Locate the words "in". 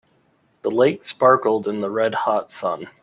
1.67-1.81